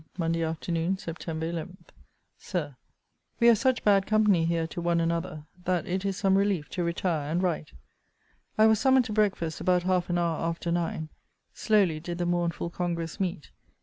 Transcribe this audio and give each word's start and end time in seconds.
]MONDAY 0.17 0.41
AFTERNOON, 0.43 0.97
SEPT. 0.97 1.27
11. 1.27 1.77
SIR, 2.35 2.75
We 3.39 3.49
are 3.49 3.53
such 3.53 3.83
bad 3.83 4.07
company 4.07 4.45
here 4.45 4.65
to 4.65 4.81
one 4.81 4.99
another, 4.99 5.45
that 5.65 5.85
it 5.85 6.05
is 6.05 6.17
some 6.17 6.39
relief 6.39 6.69
to 6.69 6.83
retire 6.83 7.29
and 7.29 7.43
write. 7.43 7.73
I 8.57 8.65
was 8.65 8.79
summoned 8.79 9.05
to 9.05 9.13
breakfast 9.13 9.61
about 9.61 9.83
half 9.83 10.09
an 10.09 10.17
hour 10.17 10.39
after 10.39 10.71
nine. 10.71 11.09
Slowly 11.53 11.99
did 11.99 12.17
the 12.17 12.25
mournful 12.25 12.71
congress 12.71 13.19
meet. 13.19 13.51